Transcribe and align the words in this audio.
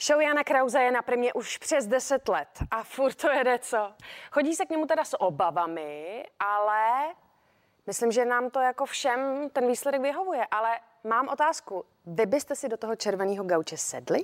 Show 0.00 0.20
Jana 0.20 0.44
Krause 0.44 0.82
je 0.82 0.90
na 0.92 1.02
primě 1.02 1.32
už 1.32 1.58
přes 1.58 1.86
10 1.86 2.28
let 2.28 2.48
a 2.70 2.82
furt 2.82 3.14
to 3.14 3.30
jede 3.30 3.58
co. 3.58 3.92
Chodí 4.32 4.54
se 4.54 4.66
k 4.66 4.70
němu 4.70 4.86
teda 4.86 5.04
s 5.04 5.20
obavami, 5.20 6.24
ale 6.40 7.14
myslím, 7.86 8.12
že 8.12 8.24
nám 8.24 8.50
to 8.50 8.60
jako 8.60 8.86
všem 8.86 9.50
ten 9.50 9.66
výsledek 9.66 10.00
vyhovuje. 10.00 10.46
Ale 10.50 10.80
mám 11.04 11.28
otázku. 11.28 11.84
Vy 12.06 12.26
byste 12.26 12.56
si 12.56 12.68
do 12.68 12.76
toho 12.76 12.96
červeného 12.96 13.44
gauče 13.44 13.76
sedli? 13.76 14.20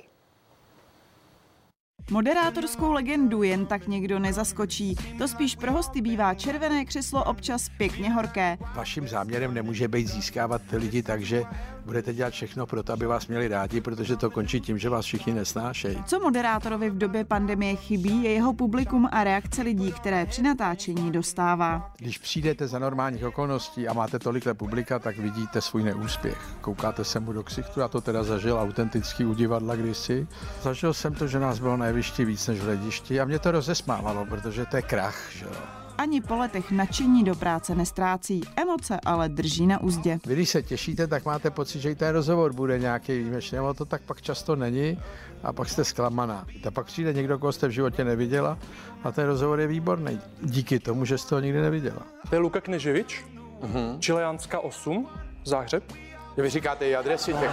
Moderátorskou 2.11 2.91
legendu 2.91 3.43
jen 3.43 3.65
tak 3.65 3.87
někdo 3.87 4.19
nezaskočí. 4.19 4.95
To 5.17 5.27
spíš 5.27 5.55
pro 5.55 5.71
hosty 5.71 6.01
bývá 6.01 6.33
červené 6.33 6.85
křeslo 6.85 7.23
občas 7.23 7.69
pěkně 7.77 8.13
horké. 8.13 8.57
Vaším 8.75 9.07
záměrem 9.07 9.53
nemůže 9.53 9.87
být 9.87 10.07
získávat 10.07 10.61
lidi 10.71 11.03
tak, 11.03 11.21
že 11.21 11.43
budete 11.85 12.13
dělat 12.13 12.33
všechno 12.33 12.65
pro 12.65 12.83
to, 12.83 12.93
aby 12.93 13.05
vás 13.05 13.27
měli 13.27 13.47
rádi, 13.47 13.81
protože 13.81 14.15
to 14.15 14.29
končí 14.29 14.61
tím, 14.61 14.77
že 14.77 14.89
vás 14.89 15.05
všichni 15.05 15.33
nesnášejí. 15.33 16.03
Co 16.05 16.19
moderátorovi 16.19 16.89
v 16.89 16.97
době 16.97 17.25
pandemie 17.25 17.75
chybí, 17.75 18.23
je 18.23 18.31
jeho 18.31 18.53
publikum 18.53 19.09
a 19.11 19.23
reakce 19.23 19.61
lidí, 19.61 19.91
které 19.91 20.25
při 20.25 20.41
natáčení 20.41 21.11
dostává. 21.11 21.93
Když 21.97 22.17
přijdete 22.17 22.67
za 22.67 22.79
normálních 22.79 23.25
okolností 23.25 23.87
a 23.87 23.93
máte 23.93 24.19
tolikle 24.19 24.53
publika, 24.53 24.99
tak 24.99 25.17
vidíte 25.17 25.61
svůj 25.61 25.83
neúspěch. 25.83 26.37
Koukáte 26.61 27.03
se 27.03 27.19
mu 27.19 27.33
do 27.33 27.43
ksichtu, 27.43 27.79
já 27.79 27.87
to 27.87 28.01
teda 28.01 28.23
zažil 28.23 28.59
autentický 28.59 29.25
u 29.25 29.33
divadla 29.33 29.75
kdysi. 29.75 30.27
Zažil 30.61 30.93
jsem 30.93 31.13
to, 31.13 31.27
že 31.27 31.39
nás 31.39 31.59
bylo 31.59 31.77
na 31.77 31.85
jevišti 31.95 32.25
víc 32.25 32.47
než 32.47 32.59
v 32.59 32.63
hledišti 32.63 33.21
a 33.21 33.25
mě 33.25 33.39
to 33.39 33.51
rozesmávalo, 33.51 34.25
protože 34.25 34.65
to 34.65 34.75
je 34.75 34.81
krach, 34.81 35.31
že 35.31 35.45
jo. 35.45 35.51
Ani 35.97 36.21
po 36.21 36.35
letech 36.35 36.71
nadšení 36.71 37.23
do 37.23 37.35
práce 37.35 37.75
nestrácí, 37.75 38.41
emoce 38.55 38.99
ale 39.05 39.29
drží 39.29 39.67
na 39.67 39.81
úzdě. 39.81 40.19
Vy, 40.25 40.33
když 40.33 40.49
se 40.49 40.63
těšíte, 40.63 41.07
tak 41.07 41.25
máte 41.25 41.51
pocit, 41.51 41.79
že 41.79 41.91
i 41.91 41.95
ten 41.95 42.09
rozhovor 42.09 42.53
bude 42.53 42.79
nějaký 42.79 43.17
výjimečný, 43.17 43.57
ale 43.57 43.73
to 43.73 43.85
tak 43.85 44.01
pak 44.01 44.21
často 44.21 44.55
není 44.55 44.99
a 45.43 45.53
pak 45.53 45.69
jste 45.69 45.83
zklamaná. 45.83 46.45
A 46.67 46.71
pak 46.71 46.85
přijde 46.85 47.13
někdo, 47.13 47.39
koho 47.39 47.51
jste 47.51 47.67
v 47.67 47.71
životě 47.71 48.03
neviděla 48.03 48.57
a 49.03 49.11
ten 49.11 49.25
rozhovor 49.25 49.59
je 49.59 49.67
výborný. 49.67 50.19
Díky 50.41 50.79
tomu, 50.79 51.05
že 51.05 51.17
jste 51.17 51.35
ho 51.35 51.41
nikdy 51.41 51.61
neviděla. 51.61 52.01
To 52.29 52.35
je 52.35 52.39
Luka 52.39 52.61
Kneževič, 52.61 53.25
uh-huh. 53.61 53.99
Čileánská 53.99 54.59
8, 54.59 55.07
Záhřeb. 55.45 55.83
Vy 56.37 56.49
říkáte 56.49 56.87
i 56.87 56.95
adresy 56.95 57.33
těch 57.33 57.51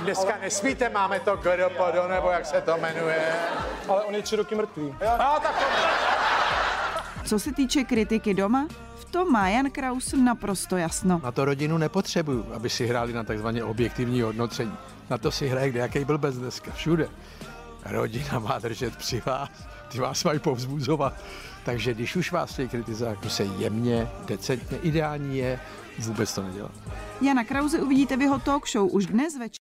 Dneska 0.00 0.38
nesmíte, 0.40 0.88
máme 0.88 1.20
to 1.20 1.36
GDPD, 1.36 2.08
nebo 2.08 2.30
jak 2.30 2.46
se 2.46 2.60
to 2.60 2.76
jmenuje. 2.78 3.32
Ale 3.88 4.04
on 4.04 4.14
je 4.14 4.22
tři 4.22 4.36
roky 4.36 4.54
mrtvý. 4.54 4.94
A 5.18 5.40
tak 5.40 5.58
to... 5.58 5.64
Co 7.28 7.38
se 7.38 7.52
týče 7.52 7.84
kritiky 7.84 8.34
doma, 8.34 8.66
v 8.96 9.04
tom 9.04 9.32
má 9.32 9.48
Jan 9.48 9.70
Kraus 9.70 10.14
naprosto 10.24 10.76
jasno. 10.76 11.20
Na 11.24 11.32
to 11.32 11.44
rodinu 11.44 11.78
nepotřebuju, 11.78 12.46
aby 12.54 12.70
si 12.70 12.86
hráli 12.86 13.12
na 13.12 13.24
takzvané 13.24 13.64
objektivní 13.64 14.22
hodnocení. 14.22 14.72
Na 15.10 15.18
to 15.18 15.30
si 15.30 15.48
hraje 15.48 15.72
jaký 15.74 16.04
blbec 16.04 16.36
dneska, 16.36 16.70
všude. 16.72 17.08
Rodina 17.84 18.38
má 18.38 18.58
držet 18.58 18.96
při 18.96 19.22
vás, 19.26 19.48
ty 19.88 19.98
vás 19.98 20.24
mají 20.24 20.38
povzbuzovat. 20.38 21.14
Takže 21.64 21.94
když 21.94 22.16
už 22.16 22.32
vás 22.32 22.52
chtějí 22.52 22.68
kritizovat, 22.68 23.18
to 23.18 23.30
se 23.30 23.44
jemně, 23.44 24.08
decentně, 24.26 24.78
ideální 24.78 25.38
je 25.38 25.60
vůbec 25.98 26.34
to 26.34 26.42
nedělat. 26.42 26.72
Jana 27.20 27.44
Krause 27.44 27.80
uvidíte 27.80 28.16
v 28.16 28.22
jeho 28.22 28.38
talk 28.38 28.68
show 28.68 28.94
už 28.94 29.06
dnes 29.06 29.38
večer. 29.38 29.60